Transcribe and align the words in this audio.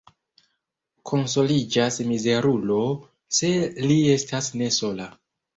Konsoliĝas 1.09 1.99
mizerulo, 2.13 2.81
se 3.41 3.53
li 3.89 4.03
estas 4.17 4.53
ne 4.63 4.73
sola. 4.81 5.09